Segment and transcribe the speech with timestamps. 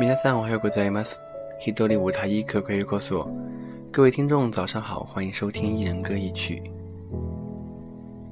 [0.00, 1.20] 皆さんおはようございます。
[1.60, 3.28] 一人舞台一可可以告诉我，
[3.92, 6.62] 各位听众早上好，欢迎收听一人歌一曲。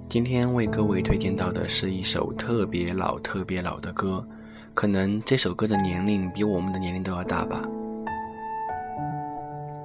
[0.09, 4.27] 今天为各位推荐到的是一首特别老、特别老的歌，
[4.75, 7.63] 可能这首歌的年龄比我们的年龄都要大吧。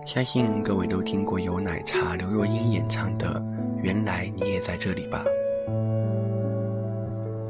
[0.06, 3.40] 相信各位都听过由奶茶刘若英演唱的《
[3.82, 5.24] 原来你也在这里》吧。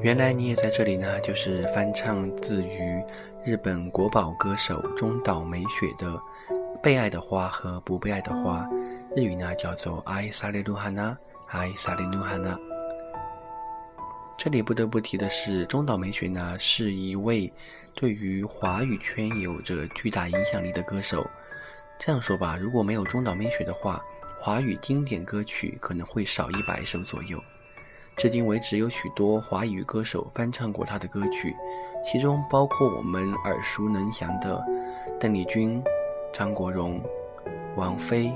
[0.03, 3.01] 原来你也在这里呢，就是翻唱自于
[3.45, 6.11] 日本国宝歌手中岛美雪的
[6.83, 8.63] 《被爱的花》和《不被爱的花》，
[9.15, 11.17] 日语呢叫做爱萨利鲁哈娜，
[11.47, 12.59] 爱萨利鲁哈娜。
[14.37, 17.53] 这里不得不提的是，中岛美雪呢是一位
[17.95, 21.25] 对于华语圈有着巨大影响力的歌手。
[21.97, 24.03] 这样说吧，如果没有中岛美雪的话，
[24.41, 27.41] 华语经典歌曲可能会少一百首左右。
[28.23, 31.57] 至今为止，有许多华语歌手翻唱过他的歌曲，
[32.05, 34.65] 其中包括我们耳熟能详的
[35.19, 35.83] 邓丽君、
[36.33, 37.01] 张国荣、
[37.75, 38.33] 王菲、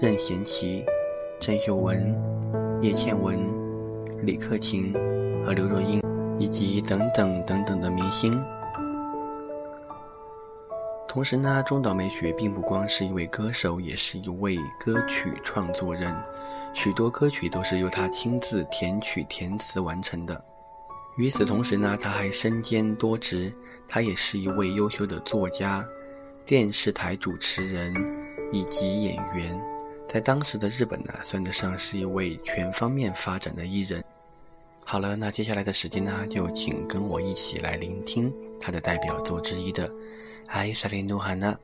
[0.00, 0.84] 任贤齐、
[1.38, 2.12] 郑秀文、
[2.80, 3.38] 叶倩文、
[4.26, 4.92] 李克勤
[5.46, 6.02] 和刘若英，
[6.36, 8.32] 以及等等等等的明星。
[11.12, 16.16] 同时呢，中岛美雪并不光是一位歌手，也是一位歌曲创作人，
[16.72, 20.42] 许多歌曲都是由她亲自填曲填词完成的。
[21.18, 23.52] 与此同时呢，她还身兼多职，
[23.86, 25.86] 她也是一位优秀的作家、
[26.46, 27.94] 电视台主持人
[28.50, 29.62] 以及演员，
[30.08, 34.02] 在当时的日本呢，算得上是一位全方面发展的艺人。
[34.82, 39.92] 好了，那接下来的时间呢，就请跟我一起来聆听她的代表作之一的。
[40.46, 41.58] はい、されぬ花。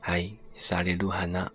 [0.00, 1.52] はい、される花。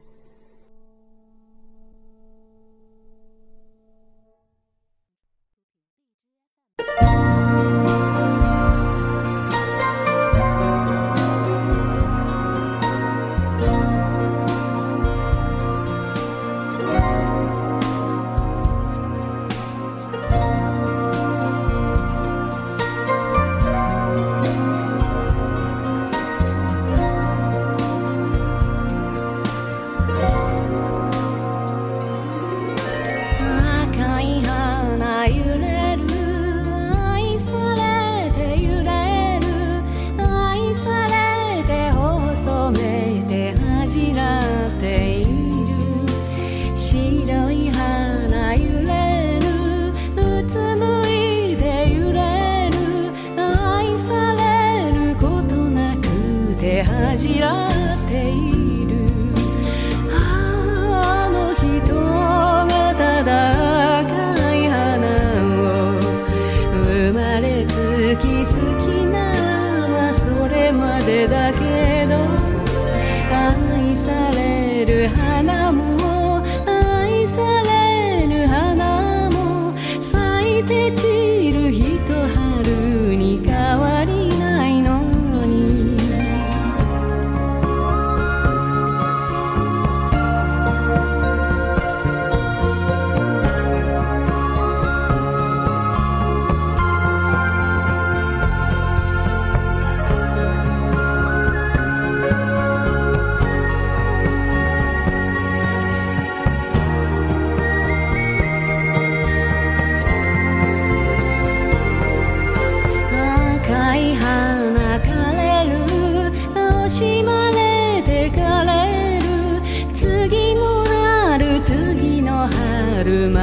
[53.97, 57.69] されることなくて恥じらっ
[58.07, 59.06] ている。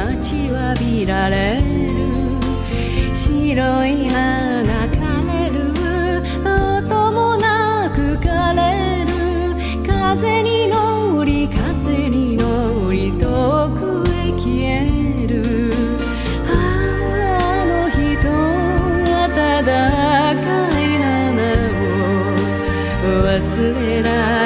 [0.05, 1.63] 待ちわびられる。
[3.15, 5.73] 白い花枯れる。
[6.45, 9.09] 音もなく枯れる。
[9.83, 15.33] 風に乗り風に乗り遠くへ消える。
[16.51, 16.53] あ
[17.65, 17.97] の人
[19.11, 20.39] がただ赤
[20.79, 21.41] い花
[23.01, 23.33] を忘
[23.81, 24.44] れない。